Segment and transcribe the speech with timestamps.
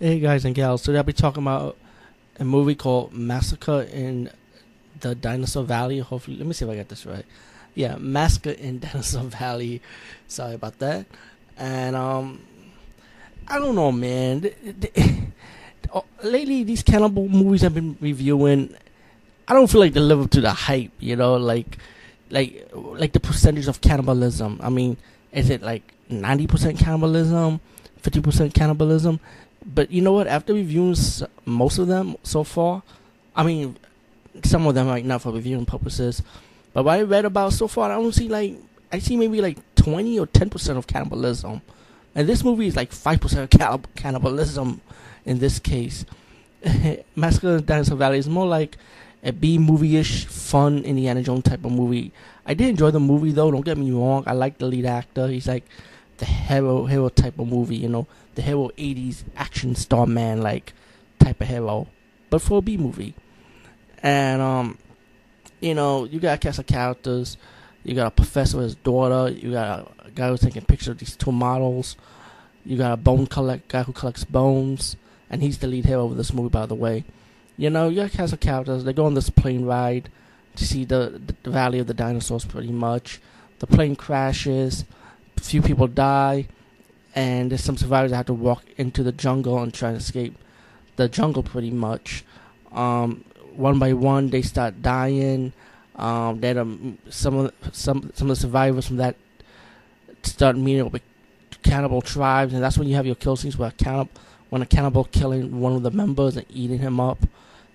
[0.00, 1.76] Hey guys and gals, today I'll be talking about
[2.38, 4.30] a movie called Massacre in
[5.00, 5.98] the Dinosaur Valley.
[5.98, 7.24] Hopefully, let me see if I get this right.
[7.74, 9.82] Yeah, Massacre in Dinosaur Valley.
[10.28, 11.04] Sorry about that.
[11.56, 12.40] And um,
[13.48, 14.48] I don't know, man.
[15.92, 18.76] Oh, lately, these cannibal movies I've been reviewing,
[19.48, 20.92] I don't feel like they live up to the hype.
[21.00, 21.78] You know, like,
[22.30, 24.60] like, like the percentage of cannibalism.
[24.62, 24.98] I mean,
[25.32, 27.60] is it like ninety percent cannibalism,
[28.00, 29.18] fifty percent cannibalism?
[29.72, 30.26] But you know what?
[30.26, 30.96] After reviewing
[31.44, 32.82] most of them so far,
[33.36, 33.76] I mean,
[34.42, 36.22] some of them like not for reviewing purposes,
[36.72, 38.56] but what I read about so far, I don't see like
[38.90, 41.60] I see maybe like twenty or ten percent of cannibalism,
[42.14, 44.80] and this movie is like five percent of cannibalism
[45.26, 46.06] in this case.
[47.16, 48.78] Massacre in Dinosaur Valley is more like
[49.22, 52.12] a B movie-ish, fun Indiana Jones type of movie.
[52.46, 53.50] I did enjoy the movie though.
[53.50, 54.24] Don't get me wrong.
[54.26, 55.28] I like the lead actor.
[55.28, 55.64] He's like
[56.18, 57.76] the hero hero type of movie.
[57.76, 60.72] You know, the hero '80s action star man like
[61.18, 61.88] type of hero,
[62.30, 63.14] but for a B movie.
[64.02, 64.78] And um,
[65.60, 67.36] you know, you got a cast of characters.
[67.84, 69.32] You got a professor, with his daughter.
[69.32, 71.96] You got a guy who's taking pictures of these two models.
[72.64, 74.96] You got a bone collect guy who collects bones,
[75.30, 77.04] and he's the lead hero of this movie, by the way.
[77.56, 78.84] You know, you got a cast of characters.
[78.84, 80.10] They go on this plane ride
[80.56, 83.20] to see the, the Valley of the Dinosaurs, pretty much.
[83.60, 84.84] The plane crashes.
[85.38, 86.48] A few people die,
[87.14, 90.36] and there's some survivors that have to walk into the jungle and try to escape
[90.96, 92.24] the jungle, pretty much.
[92.72, 95.52] Um, one by one, they start dying.
[95.94, 99.14] Um, then um, some of some some of the survivors from that
[100.24, 101.02] start meeting up with
[101.62, 104.10] cannibal tribes, and that's when you have your kill scenes where a cannibal,
[104.50, 107.18] when a cannibal killing one of the members and eating him up,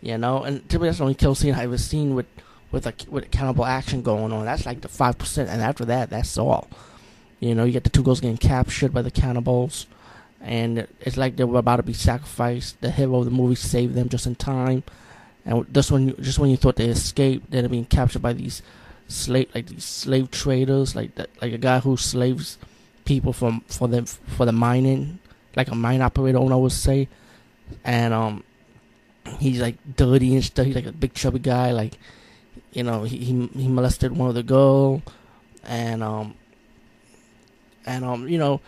[0.00, 0.42] you know.
[0.42, 2.26] And typically that's the only kill scene I've ever seen with
[2.72, 4.46] with a with cannibal action going on.
[4.46, 6.66] That's like the five percent, and after that, that's all.
[7.40, 9.86] You know, you get the two girls getting captured by the cannibals,
[10.40, 12.80] and it's like they were about to be sacrificed.
[12.82, 14.84] The hero of the movie saved them just in time,
[15.44, 18.62] and just when you, just when you thought they escaped, they're being captured by these
[19.08, 22.58] slave like these slave traders, like that, like a guy who slaves
[23.04, 25.18] people from for them for the mining,
[25.56, 27.08] like a mine operator, I would say,
[27.84, 28.44] and um,
[29.38, 30.66] he's like dirty and stuff.
[30.66, 31.98] He's like a big chubby guy, like
[32.72, 35.02] you know, he he, he molested one of the girl,
[35.64, 36.34] and um,
[37.86, 38.60] and um, you know,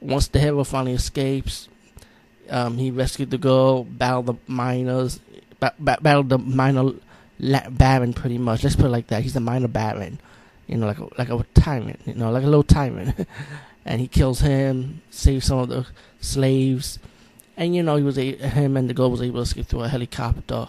[0.00, 1.68] once the hero finally escapes,
[2.50, 5.20] um, he rescued the girl, battled the miners,
[5.60, 6.92] ba- ba- battled the minor
[7.38, 8.64] la- baron pretty much.
[8.64, 9.22] Let's put it like that.
[9.22, 10.18] He's the minor baron,
[10.66, 13.26] you know, like a, like a tyrant, you know, like a little tyrant.
[13.84, 15.86] and he kills him, saves some of the
[16.20, 16.98] slaves,
[17.56, 19.82] and you know he was a- him and the girl was able to escape through
[19.82, 20.68] a helicopter.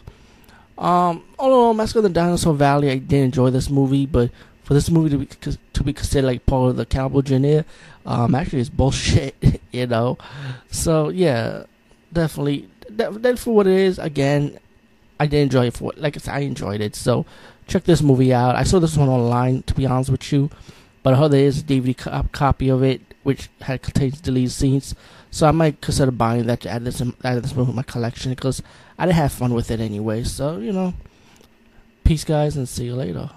[0.77, 4.31] Um, all in all, in the Dinosaur Valley, I did enjoy this movie, but
[4.69, 5.25] for this movie to be
[5.73, 7.65] to be considered like part of the cowboy genre,
[8.05, 9.33] um, actually it's bullshit,
[9.71, 10.15] you know.
[10.69, 11.63] So yeah,
[12.13, 13.97] definitely that, for what it is.
[13.97, 14.59] Again,
[15.19, 16.95] I did enjoy it for like I said, I enjoyed it.
[16.95, 17.25] So
[17.65, 18.55] check this movie out.
[18.55, 20.51] I saw this one online, to be honest with you,
[21.01, 24.51] but I heard there is a DVD co- copy of it which had contains deleted
[24.51, 24.93] scenes.
[25.31, 28.35] So I might consider buying that to add this add this movie to my collection
[28.35, 28.61] because
[28.99, 30.25] I did have fun with it anyway.
[30.25, 30.93] So you know,
[32.03, 33.31] peace, guys, and see you later.